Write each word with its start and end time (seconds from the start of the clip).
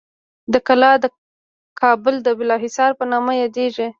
دا 0.51 0.59
کلا 0.67 0.91
د 1.03 1.05
کابل 1.81 2.15
د 2.23 2.27
بالاحصار 2.37 2.91
په 2.99 3.03
نامه 3.11 3.33
یادیږي. 3.43 3.87